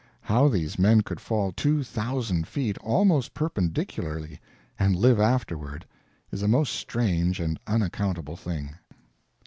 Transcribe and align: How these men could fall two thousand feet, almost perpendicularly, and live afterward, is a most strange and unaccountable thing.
How 0.21 0.47
these 0.47 0.79
men 0.79 1.01
could 1.01 1.19
fall 1.19 1.51
two 1.51 1.83
thousand 1.83 2.47
feet, 2.47 2.75
almost 2.79 3.35
perpendicularly, 3.35 4.41
and 4.79 4.95
live 4.95 5.19
afterward, 5.19 5.85
is 6.31 6.41
a 6.41 6.47
most 6.47 6.73
strange 6.73 7.39
and 7.39 7.59
unaccountable 7.67 8.35
thing. 8.35 8.75